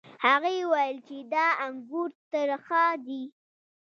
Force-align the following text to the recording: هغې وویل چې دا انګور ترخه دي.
هغې 0.25 0.53
وویل 0.61 0.97
چې 1.07 1.17
دا 1.33 1.47
انګور 1.65 2.09
ترخه 2.31 2.83
دي. 3.05 3.23